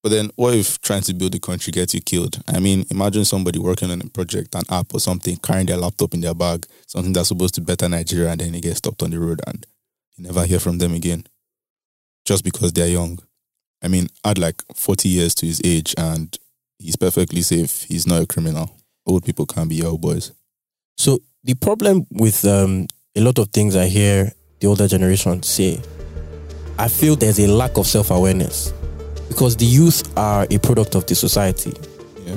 But 0.00 0.10
then, 0.10 0.30
what 0.36 0.54
if 0.54 0.80
trying 0.80 1.02
to 1.02 1.12
build 1.12 1.32
the 1.32 1.40
country 1.40 1.72
gets 1.72 1.92
you 1.92 2.00
killed? 2.00 2.40
I 2.46 2.60
mean, 2.60 2.86
imagine 2.88 3.24
somebody 3.24 3.58
working 3.58 3.90
on 3.90 4.00
a 4.00 4.06
project, 4.08 4.54
an 4.54 4.62
app 4.70 4.94
or 4.94 5.00
something, 5.00 5.36
carrying 5.38 5.66
their 5.66 5.76
laptop 5.76 6.14
in 6.14 6.20
their 6.20 6.34
bag, 6.34 6.66
something 6.86 7.12
that's 7.12 7.28
supposed 7.28 7.56
to 7.56 7.60
better 7.60 7.88
Nigeria, 7.88 8.30
and 8.30 8.40
then 8.40 8.52
they 8.52 8.60
get 8.60 8.76
stopped 8.76 9.02
on 9.02 9.10
the 9.10 9.18
road 9.18 9.40
and 9.48 9.66
you 10.16 10.24
never 10.24 10.44
hear 10.44 10.60
from 10.60 10.78
them 10.78 10.94
again 10.94 11.24
just 12.28 12.44
because 12.44 12.72
they're 12.74 12.88
young. 12.88 13.18
I 13.82 13.88
mean, 13.88 14.08
add 14.22 14.38
like 14.38 14.62
40 14.74 15.08
years 15.08 15.34
to 15.36 15.46
his 15.46 15.62
age 15.64 15.94
and 15.96 16.36
he's 16.78 16.96
perfectly 16.96 17.40
safe. 17.40 17.84
He's 17.84 18.06
not 18.06 18.22
a 18.22 18.26
criminal. 18.26 18.70
Old 19.06 19.24
people 19.24 19.46
can't 19.46 19.70
be 19.70 19.82
old 19.82 20.02
boys. 20.02 20.32
So 20.98 21.20
the 21.44 21.54
problem 21.54 22.06
with 22.10 22.44
um, 22.44 22.86
a 23.16 23.20
lot 23.20 23.38
of 23.38 23.48
things 23.48 23.76
I 23.76 23.86
hear 23.86 24.32
the 24.60 24.66
older 24.66 24.88
generation 24.88 25.42
say, 25.42 25.80
I 26.78 26.88
feel 26.88 27.16
there's 27.16 27.38
a 27.38 27.46
lack 27.46 27.76
of 27.76 27.86
self 27.86 28.10
awareness 28.10 28.72
because 29.28 29.56
the 29.56 29.64
youth 29.64 30.16
are 30.16 30.46
a 30.50 30.58
product 30.58 30.94
of 30.94 31.06
the 31.06 31.14
society. 31.14 31.72
Yeah. 32.24 32.36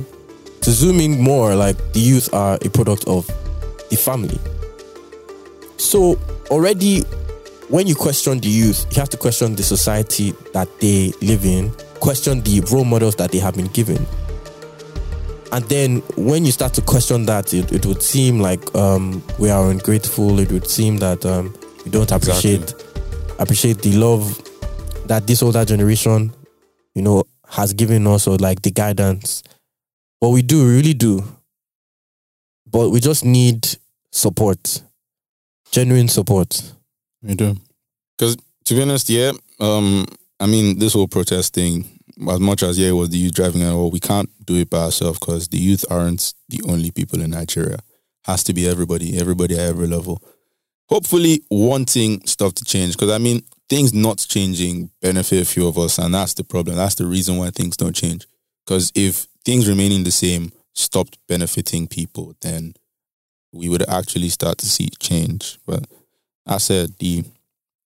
To 0.61 0.71
zoom 0.71 0.99
in 0.99 1.19
more, 1.19 1.55
like 1.55 1.77
the 1.93 1.99
youth 1.99 2.33
are 2.33 2.57
a 2.61 2.69
product 2.69 3.07
of 3.07 3.27
the 3.89 3.97
family. 3.97 4.39
So 5.77 6.19
already, 6.49 7.01
when 7.69 7.87
you 7.87 7.95
question 7.95 8.39
the 8.39 8.49
youth, 8.49 8.85
you 8.91 8.99
have 8.99 9.09
to 9.09 9.17
question 9.17 9.55
the 9.55 9.63
society 9.63 10.33
that 10.53 10.67
they 10.79 11.13
live 11.21 11.45
in, 11.45 11.71
question 11.99 12.41
the 12.41 12.61
role 12.71 12.83
models 12.83 13.15
that 13.15 13.31
they 13.31 13.39
have 13.39 13.55
been 13.55 13.67
given. 13.67 14.05
And 15.51 15.65
then 15.65 15.97
when 16.15 16.45
you 16.45 16.51
start 16.51 16.73
to 16.75 16.81
question 16.81 17.25
that, 17.25 17.53
it, 17.53 17.71
it 17.73 17.85
would 17.85 18.01
seem 18.01 18.39
like 18.39 18.73
um, 18.73 19.21
we 19.37 19.49
are 19.49 19.69
ungrateful. 19.69 20.39
It 20.39 20.51
would 20.51 20.67
seem 20.67 20.97
that 20.97 21.25
um, 21.25 21.53
we 21.83 21.91
don't 21.91 22.11
appreciate 22.11 22.73
appreciate 23.37 23.79
the 23.81 23.93
love 23.93 24.39
that 25.07 25.27
this 25.27 25.43
older 25.43 25.65
generation, 25.65 26.33
you 26.95 27.01
know, 27.01 27.23
has 27.49 27.73
given 27.73 28.07
us 28.07 28.27
or 28.27 28.37
like 28.37 28.61
the 28.61 28.71
guidance. 28.71 29.43
But 30.21 30.29
we 30.29 30.41
do, 30.41 30.65
we 30.65 30.75
really 30.75 30.93
do. 30.93 31.23
But 32.69 32.89
we 32.89 33.01
just 33.01 33.25
need 33.25 33.67
support, 34.11 34.81
genuine 35.71 36.07
support. 36.07 36.61
We 37.21 37.35
do. 37.35 37.57
Because 38.17 38.37
to 38.65 38.73
be 38.73 38.81
honest, 38.83 39.09
yeah, 39.09 39.31
um, 39.59 40.05
I 40.39 40.45
mean, 40.45 40.79
this 40.79 40.93
whole 40.93 41.07
protest 41.07 41.53
thing, 41.53 41.99
as 42.29 42.39
much 42.39 42.63
as 42.63 42.77
yeah, 42.77 42.89
it 42.89 42.93
was 42.93 43.09
the 43.09 43.17
youth 43.17 43.33
driving 43.33 43.61
it, 43.61 43.71
all, 43.71 43.91
we 43.91 43.99
can't 43.99 44.29
do 44.45 44.55
it 44.55 44.69
by 44.69 44.83
ourselves 44.85 45.19
because 45.19 45.47
the 45.47 45.57
youth 45.57 45.85
aren't 45.89 46.33
the 46.49 46.61
only 46.67 46.91
people 46.91 47.21
in 47.21 47.31
Nigeria. 47.31 47.79
Has 48.25 48.43
to 48.43 48.53
be 48.53 48.67
everybody, 48.67 49.17
everybody 49.17 49.55
at 49.55 49.61
every 49.61 49.87
level. 49.87 50.21
Hopefully, 50.89 51.41
wanting 51.49 52.25
stuff 52.25 52.53
to 52.55 52.65
change 52.65 52.95
because 52.95 53.09
I 53.09 53.17
mean, 53.17 53.41
things 53.69 53.93
not 53.93 54.17
changing 54.17 54.91
benefit 55.01 55.41
a 55.41 55.45
few 55.45 55.67
of 55.67 55.77
us, 55.77 55.97
and 55.97 56.13
that's 56.13 56.33
the 56.33 56.43
problem. 56.43 56.75
That's 56.75 56.95
the 56.95 57.07
reason 57.07 57.37
why 57.37 57.49
things 57.49 57.77
don't 57.77 57.95
change. 57.95 58.27
Because 58.65 58.91
if 58.93 59.27
things 59.43 59.67
remaining 59.67 60.03
the 60.03 60.11
same 60.11 60.51
stopped 60.73 61.17
benefiting 61.27 61.87
people, 61.87 62.35
then 62.41 62.73
we 63.51 63.69
would 63.69 63.87
actually 63.89 64.29
start 64.29 64.57
to 64.59 64.65
see 64.65 64.89
change. 64.99 65.57
But 65.65 65.85
I 66.45 66.57
said 66.57 66.91
the 66.99 67.23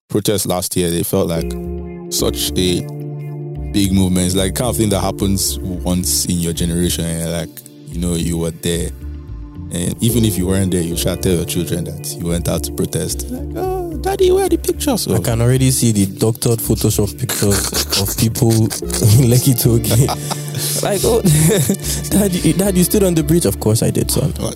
protest 0.10 0.46
last 0.46 0.76
year, 0.76 0.90
they 0.92 1.04
felt 1.04 1.28
like 1.28 1.52
such 2.12 2.52
a 2.58 3.05
big 3.76 3.92
movement. 3.92 4.26
It's 4.28 4.36
like 4.36 4.56
kind 4.56 4.70
of 4.70 4.78
thing 4.78 4.88
that 4.92 5.02
happens 5.02 5.60
once 5.60 6.26
in 6.28 6.38
your 6.38 6.54
generation, 6.54 7.04
and 7.04 7.30
like, 7.30 7.62
you 7.88 8.00
know, 8.00 8.14
you 8.14 8.38
were 8.38 8.52
there. 8.52 8.88
And 9.74 10.02
even 10.02 10.24
if 10.24 10.38
you 10.38 10.48
weren't 10.48 10.72
there, 10.72 10.82
you 10.82 10.96
should 10.96 11.22
tell 11.22 11.34
your 11.34 11.44
children 11.44 11.84
that 11.84 12.16
you 12.18 12.28
went 12.28 12.48
out 12.48 12.64
to 12.64 12.72
protest. 12.72 13.30
Like, 13.30 13.50
oh, 13.58 13.98
daddy, 13.98 14.32
where 14.32 14.46
are 14.46 14.50
the 14.50 14.58
pictures? 14.58 15.10
I 15.10 15.20
can 15.20 15.42
already 15.42 15.72
see 15.72 15.92
the 15.92 16.06
doctored 16.06 16.60
Photoshop 16.60 17.20
pictures 17.20 17.60
of 18.00 18.16
people 18.18 18.54
in 18.54 19.28
Lekki 19.28 19.60
Toge. 19.60 20.08
like, 20.82 21.02
oh, 21.04 21.22
dad, 22.12 22.32
you, 22.34 22.54
dad, 22.54 22.78
you 22.78 22.86
stood 22.86 23.04
on 23.04 23.14
the 23.14 23.24
bridge. 23.24 23.46
Of 23.46 23.60
course 23.60 23.84
I 23.84 23.90
did, 23.92 24.10
son. 24.10 24.32
Uh, 24.40 24.54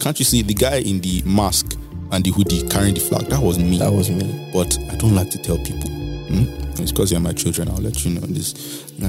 can't 0.00 0.18
you 0.18 0.24
see 0.24 0.42
the 0.42 0.54
guy 0.54 0.78
in 0.78 1.00
the 1.00 1.22
mask 1.24 1.78
and 2.10 2.24
the 2.24 2.32
hoodie 2.32 2.66
carrying 2.68 2.94
the 2.94 3.00
flag? 3.00 3.26
That 3.26 3.40
was 3.40 3.60
me. 3.60 3.78
That 3.78 3.92
was 3.92 4.10
me. 4.10 4.50
but 4.52 4.76
I 4.90 4.96
don't 4.96 5.14
like 5.14 5.30
to 5.30 5.38
tell 5.38 5.58
people. 5.58 5.88
Hmm? 5.88 6.65
It's 6.80 6.92
because 6.92 7.10
you're 7.12 7.20
my 7.20 7.32
children. 7.32 7.68
I'll 7.68 7.76
let 7.76 8.04
you 8.04 8.12
know 8.18 8.26
this. 8.26 8.84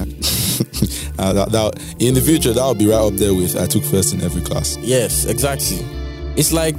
Uh, 1.19 1.33
that, 1.33 1.51
that- 1.51 1.73
in 1.99 2.13
the 2.13 2.21
future, 2.21 2.53
that'll 2.53 2.75
be 2.75 2.85
right 2.87 2.95
up 3.01 3.13
there 3.15 3.33
with 3.33 3.55
I 3.59 3.65
took 3.65 3.83
first 3.83 4.13
in 4.13 4.21
every 4.21 4.41
class. 4.41 4.77
Yes, 4.77 5.25
exactly. 5.25 5.77
It's 6.35 6.51
like 6.53 6.75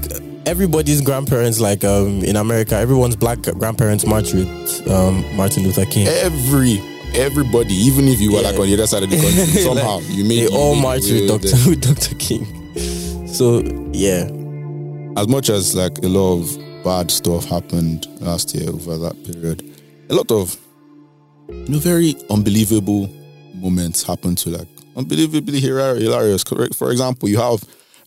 everybody's 0.47 1.01
grandparents, 1.01 1.59
like 1.61 1.83
um, 1.85 2.23
in 2.23 2.37
America, 2.37 2.77
everyone's 2.77 3.17
black 3.17 3.43
grandparents 3.43 4.07
march 4.07 4.33
with 4.33 4.89
um, 4.89 5.25
Martin 5.37 5.65
Luther 5.65 5.85
King. 5.87 6.07
Every 6.07 6.79
everybody, 7.15 7.75
even 7.75 8.07
if 8.07 8.21
you 8.21 8.33
were 8.33 8.43
like 8.43 8.57
on 8.59 8.67
the 8.67 8.75
other 8.75 8.87
side 8.87 9.03
of 9.03 9.11
the 9.11 9.17
country, 9.17 9.45
somehow 9.63 9.97
Like, 9.99 10.09
you 10.11 10.23
made 10.25 10.39
they 10.47 10.53
you 10.53 10.57
all 10.57 10.75
made 10.77 10.83
march 10.83 11.03
with 11.11 11.27
Dr. 11.29 11.57
with 11.71 11.81
Dr. 11.81 12.15
King. 12.17 13.27
So 13.27 13.61
yeah, 13.93 14.31
As 15.21 15.27
much 15.27 15.49
as 15.51 15.75
like 15.75 15.99
a 16.05 16.09
lot 16.09 16.41
of 16.43 16.85
bad 16.85 17.11
stuff 17.11 17.45
happened 17.47 18.07
last 18.21 18.55
year 18.55 18.71
over 18.71 18.97
that 18.99 19.17
period, 19.25 19.65
a 20.11 20.15
lot 20.15 20.31
of 20.31 20.57
you 21.49 21.69
know 21.69 21.79
very 21.79 22.15
unbelievable 22.31 23.09
moments 23.55 24.03
happened 24.03 24.39
to 24.39 24.51
like 24.51 24.69
unbelievably 24.97 25.61
hilarious. 25.61 26.45
Correct. 26.45 26.75
For 26.75 26.91
example, 26.91 27.29
you 27.29 27.39
have 27.39 27.63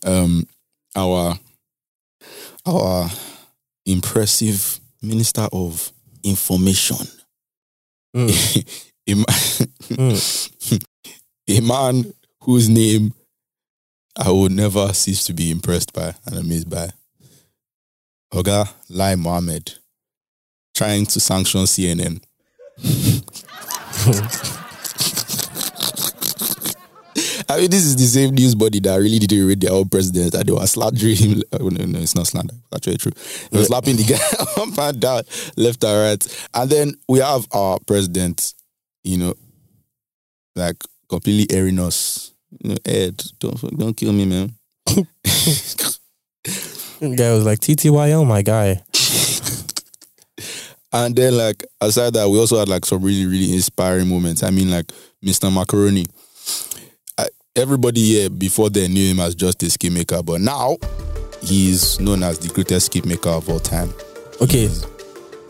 um 0.05 0.47
our 0.95 1.37
our 2.65 3.09
impressive 3.85 4.79
minister 5.01 5.47
of 5.51 5.91
information. 6.23 7.07
Mm. 8.15 8.83
a, 9.07 9.15
ma- 9.15 9.25
a 11.57 11.61
man 11.61 12.13
whose 12.43 12.69
name 12.69 13.13
I 14.17 14.29
will 14.29 14.49
never 14.49 14.93
cease 14.93 15.23
to 15.25 15.33
be 15.33 15.49
impressed 15.51 15.93
by 15.93 16.13
and 16.25 16.37
amazed 16.37 16.69
by. 16.69 16.89
Oga 18.33 18.69
Lai 18.89 19.15
Mohammed 19.15 19.73
trying 20.75 21.05
to 21.05 21.19
sanction 21.19 21.61
CNN. 21.61 22.21
I 27.51 27.57
mean, 27.59 27.69
this 27.69 27.83
is 27.83 27.97
the 27.97 28.05
same 28.05 28.33
news 28.33 28.55
body 28.55 28.79
that 28.79 28.95
really 28.95 29.19
didn't 29.19 29.45
read 29.45 29.59
their 29.59 29.73
own 29.73 29.89
president 29.89 30.31
that 30.31 30.47
they 30.47 30.53
were 30.53 30.65
slandering 30.65 31.15
him. 31.15 31.43
Oh, 31.59 31.67
no, 31.67 31.85
no, 31.85 31.99
it's 31.99 32.15
not 32.15 32.27
slander. 32.27 32.55
Actually, 32.73 32.97
true. 32.97 33.11
They 33.51 33.59
were 33.59 33.65
slapping 33.65 33.97
the 33.97 34.03
guy 34.03 34.61
up 34.61 34.77
and 34.77 35.01
down, 35.01 35.23
left 35.57 35.83
and 35.83 35.99
right. 35.99 36.47
And 36.53 36.69
then 36.69 36.93
we 37.09 37.19
have 37.19 37.45
our 37.51 37.77
president, 37.85 38.53
you 39.03 39.17
know, 39.17 39.33
like 40.55 40.77
completely 41.09 41.53
airing 41.55 41.79
us. 41.79 42.33
You 42.61 42.69
know, 42.71 42.77
Ed, 42.85 43.21
don't 43.39 43.77
don't 43.77 43.97
kill 43.97 44.13
me, 44.13 44.25
man. 44.25 44.53
The 44.85 45.05
guy 47.17 47.33
was 47.33 47.45
like, 47.45 47.59
TTYL, 47.59 48.13
oh 48.13 48.25
my 48.25 48.41
guy. 48.41 48.81
And 50.93 51.15
then, 51.15 51.37
like, 51.37 51.65
aside 51.79 52.13
that, 52.13 52.29
we 52.29 52.37
also 52.37 52.59
had 52.59 52.67
like 52.67 52.85
some 52.85 53.01
really, 53.01 53.25
really 53.25 53.53
inspiring 53.53 54.09
moments. 54.09 54.43
I 54.43 54.49
mean, 54.49 54.69
like 54.69 54.87
Mr. 55.23 55.53
Macaroni. 55.53 56.05
I, 57.17 57.27
everybody 57.55 58.01
here 58.01 58.29
before 58.29 58.69
they 58.69 58.87
knew 58.87 59.11
him 59.11 59.19
as 59.19 59.35
just 59.35 59.63
a 59.63 59.69
skit 59.69 59.93
maker, 59.93 60.21
but 60.21 60.41
now 60.41 60.77
he's 61.41 61.99
known 61.99 62.23
as 62.23 62.39
the 62.39 62.49
greatest 62.49 62.87
skit 62.87 63.05
maker 63.05 63.29
of 63.29 63.49
all 63.49 63.59
time. 63.59 63.93
Okay. 64.41 64.69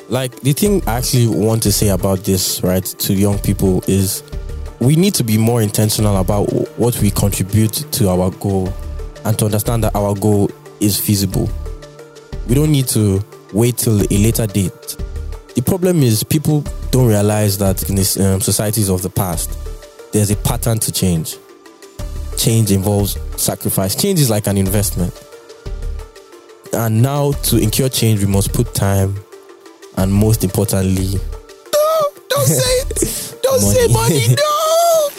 Like 0.10 0.39
the 0.41 0.53
thing 0.53 0.83
I 0.88 0.98
actually 0.98 1.27
want 1.27 1.63
to 1.63 1.71
say 1.71 1.89
about 1.89 2.19
this, 2.19 2.62
right, 2.63 2.83
to 2.83 3.13
young 3.13 3.39
people 3.39 3.83
is 3.88 4.24
we 4.79 4.95
need 4.95 5.13
to 5.15 5.24
be 5.24 5.38
more 5.38 5.62
intentional 5.62 6.17
about 6.17 6.51
what 6.77 7.00
we 7.01 7.12
contribute 7.12 7.74
to 7.93 8.10
our 8.10 8.29
goal 8.31 8.74
and 9.24 9.38
to 9.39 9.45
understand 9.45 9.83
that 9.86 9.95
our 9.95 10.13
goal 10.15 10.50
is 10.81 11.00
feasible. 11.00 11.50
We 12.48 12.55
don't 12.55 12.71
need 12.71 12.88
to 12.89 13.24
wait 13.53 13.77
till 13.77 14.01
a 14.01 14.17
later 14.17 14.48
date. 14.48 14.98
The 15.55 15.62
problem 15.62 16.01
is 16.03 16.24
people 16.24 16.62
don't 16.91 17.08
realize 17.08 17.58
that 17.60 17.89
in 17.89 17.96
these 17.96 18.20
um, 18.20 18.41
societies 18.41 18.89
of 18.89 19.01
the 19.01 19.10
past, 19.10 19.58
there's 20.13 20.31
a 20.31 20.36
pattern 20.38 20.79
to 20.79 20.91
change. 20.91 21.38
Change 22.38 22.72
involves 22.72 23.17
sacrifice. 23.38 23.96
Change 23.96 24.20
is 24.20 24.29
like 24.29 24.48
an 24.48 24.58
investment. 24.58 25.13
And 26.74 27.01
now 27.01 27.34
to 27.34 27.58
incur 27.58 27.89
change, 27.89 28.22
we 28.22 28.27
must 28.31 28.53
put 28.53 28.74
time 28.74 29.15
and 29.98 30.12
most 30.13 30.43
importantly, 30.43 31.15
no, 31.15 32.01
Don't 32.29 32.48
say 32.48 32.63
it. 32.89 33.39
Don't 33.43 33.62
Money. 33.62 33.74
say 33.74 33.88
money. 33.93 34.27
No. 34.36 35.10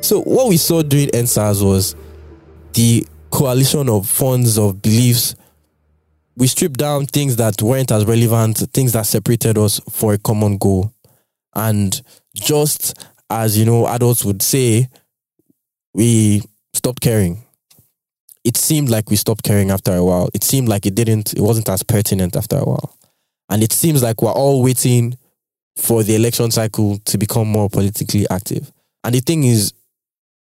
So 0.00 0.20
what 0.22 0.48
we 0.48 0.56
saw 0.56 0.82
during 0.82 1.08
EndSARS 1.08 1.64
was 1.64 1.96
the 2.74 3.04
coalition 3.30 3.88
of 3.88 4.08
funds 4.08 4.56
of 4.58 4.80
beliefs. 4.80 5.34
We 6.36 6.46
stripped 6.46 6.78
down 6.78 7.06
things 7.06 7.36
that 7.36 7.62
weren't 7.62 7.90
as 7.90 8.04
relevant, 8.04 8.58
things 8.72 8.92
that 8.92 9.06
separated 9.06 9.56
us 9.56 9.80
for 9.90 10.12
a 10.12 10.18
common 10.18 10.58
goal. 10.58 10.92
And 11.54 12.00
just 12.34 13.06
as 13.30 13.56
you 13.58 13.64
know, 13.64 13.86
adults 13.86 14.24
would 14.24 14.42
say, 14.42 14.88
we 15.94 16.42
stopped 16.74 17.00
caring. 17.00 17.42
It 18.44 18.56
seemed 18.56 18.90
like 18.90 19.08
we 19.10 19.16
stopped 19.16 19.42
caring 19.42 19.70
after 19.70 19.94
a 19.94 20.04
while. 20.04 20.28
It 20.34 20.44
seemed 20.44 20.68
like 20.68 20.84
it 20.84 20.94
didn't, 20.94 21.32
it 21.32 21.40
wasn't 21.40 21.68
as 21.70 21.82
pertinent 21.82 22.36
after 22.36 22.58
a 22.58 22.64
while. 22.64 22.96
And 23.48 23.62
it 23.62 23.72
seems 23.72 24.02
like 24.02 24.20
we're 24.20 24.30
all 24.30 24.62
waiting 24.62 25.16
for 25.76 26.02
the 26.02 26.14
election 26.16 26.50
cycle 26.50 26.98
to 27.06 27.18
become 27.18 27.48
more 27.48 27.70
politically 27.70 28.26
active. 28.28 28.70
And 29.02 29.14
the 29.14 29.20
thing 29.20 29.44
is, 29.44 29.72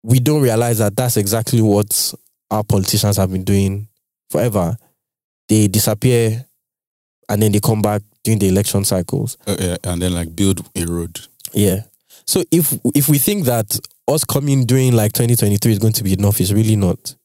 we 0.03 0.19
don't 0.19 0.41
realize 0.41 0.79
that 0.79 0.95
that's 0.95 1.17
exactly 1.17 1.61
what 1.61 2.13
our 2.51 2.63
politicians 2.63 3.17
have 3.17 3.31
been 3.31 3.43
doing 3.43 3.87
forever. 4.29 4.77
They 5.47 5.67
disappear 5.67 6.45
and 7.29 7.41
then 7.41 7.51
they 7.51 7.59
come 7.59 7.81
back 7.81 8.01
during 8.23 8.39
the 8.39 8.47
election 8.47 8.83
cycles. 8.83 9.37
Uh, 9.45 9.55
yeah, 9.59 9.77
and 9.83 10.01
then 10.01 10.13
like 10.13 10.35
build 10.35 10.67
a 10.75 10.85
road. 10.85 11.19
Yeah. 11.53 11.83
So 12.25 12.43
if 12.51 12.77
if 12.95 13.07
we 13.07 13.17
think 13.17 13.45
that 13.45 13.79
us 14.07 14.23
coming 14.23 14.65
during 14.65 14.93
like 14.93 15.13
2023 15.13 15.71
is 15.71 15.79
going 15.79 15.93
to 15.93 16.03
be 16.03 16.13
enough, 16.13 16.39
it's 16.41 16.51
really 16.51 16.75
not. 16.75 17.15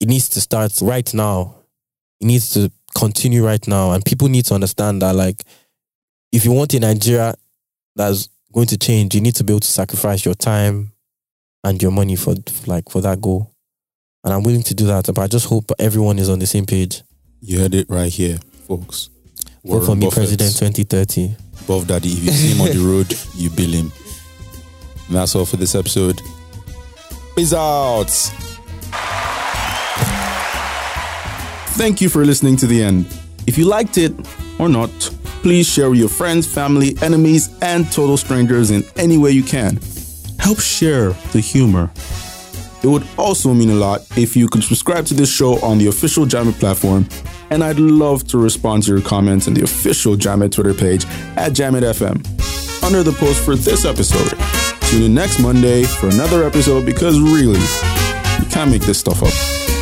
It 0.00 0.08
needs 0.08 0.28
to 0.30 0.40
start 0.40 0.78
right 0.82 1.12
now. 1.14 1.56
It 2.20 2.26
needs 2.26 2.50
to 2.50 2.70
continue 2.96 3.44
right 3.44 3.66
now. 3.66 3.92
And 3.92 4.04
people 4.04 4.28
need 4.28 4.44
to 4.46 4.54
understand 4.54 5.02
that 5.02 5.14
like 5.14 5.42
if 6.32 6.44
you 6.44 6.52
want 6.52 6.74
a 6.74 6.80
Nigeria 6.80 7.34
that's 7.94 8.28
going 8.52 8.66
to 8.68 8.78
change, 8.78 9.14
you 9.14 9.20
need 9.20 9.34
to 9.36 9.44
be 9.44 9.52
able 9.52 9.60
to 9.60 9.66
sacrifice 9.66 10.24
your 10.24 10.34
time 10.34 10.92
and 11.64 11.82
your 11.82 11.90
money 11.92 12.16
for 12.16 12.34
like 12.66 12.88
for 12.90 13.00
that 13.00 13.20
goal. 13.20 13.52
And 14.24 14.34
I'm 14.34 14.42
willing 14.42 14.62
to 14.64 14.74
do 14.74 14.86
that. 14.86 15.06
But 15.06 15.18
I 15.18 15.26
just 15.26 15.46
hope 15.46 15.70
everyone 15.78 16.18
is 16.18 16.28
on 16.28 16.38
the 16.38 16.46
same 16.46 16.66
page. 16.66 17.02
You 17.46 17.60
heard 17.60 17.76
it 17.76 17.88
right 17.88 18.12
here, 18.12 18.38
folks. 18.66 19.08
Vote 19.64 19.86
for 19.86 19.94
me, 19.94 20.06
Buffett, 20.06 20.36
President 20.36 20.50
2030. 20.56 21.36
Buff 21.68 21.86
Daddy. 21.86 22.08
If 22.08 22.24
you 22.24 22.30
see 22.32 22.48
him 22.48 22.60
on 22.60 22.76
the 22.76 22.84
road, 22.84 23.14
you 23.36 23.50
bill 23.50 23.70
him. 23.70 23.92
And 25.06 25.14
that's 25.14 25.36
all 25.36 25.44
for 25.44 25.56
this 25.56 25.76
episode. 25.76 26.20
Peace 27.36 27.54
out. 27.54 28.10
Thank 31.78 32.00
you 32.00 32.08
for 32.08 32.24
listening 32.24 32.56
to 32.56 32.66
the 32.66 32.82
end. 32.82 33.06
If 33.46 33.56
you 33.56 33.66
liked 33.66 33.96
it 33.96 34.12
or 34.58 34.68
not, 34.68 34.90
please 35.42 35.68
share 35.68 35.88
with 35.88 36.00
your 36.00 36.08
friends, 36.08 36.52
family, 36.52 36.96
enemies, 37.00 37.56
and 37.62 37.86
total 37.92 38.16
strangers 38.16 38.72
in 38.72 38.82
any 38.96 39.18
way 39.18 39.30
you 39.30 39.44
can. 39.44 39.78
Help 40.40 40.58
share 40.58 41.10
the 41.30 41.38
humor. 41.38 41.92
It 42.82 42.88
would 42.88 43.06
also 43.16 43.54
mean 43.54 43.70
a 43.70 43.74
lot 43.74 44.02
if 44.16 44.36
you 44.36 44.48
could 44.48 44.62
subscribe 44.62 45.06
to 45.06 45.14
this 45.14 45.32
show 45.32 45.60
on 45.60 45.78
the 45.78 45.86
official 45.88 46.24
Jamit 46.24 46.58
platform, 46.60 47.08
and 47.50 47.62
I'd 47.62 47.78
love 47.78 48.26
to 48.28 48.38
respond 48.38 48.84
to 48.84 48.92
your 48.92 49.02
comments 49.02 49.48
on 49.48 49.54
the 49.54 49.62
official 49.62 50.16
Jamit 50.16 50.52
Twitter 50.52 50.74
page 50.74 51.04
at 51.36 51.52
JamitFM 51.52 52.84
under 52.84 53.02
the 53.02 53.12
post 53.12 53.44
for 53.44 53.56
this 53.56 53.84
episode. 53.84 54.38
Tune 54.88 55.02
in 55.02 55.14
next 55.14 55.40
Monday 55.40 55.82
for 55.84 56.08
another 56.08 56.44
episode 56.44 56.86
because 56.86 57.18
really, 57.18 57.60
you 58.38 58.46
can't 58.50 58.70
make 58.70 58.82
this 58.82 58.98
stuff 58.98 59.22
up. 59.22 59.75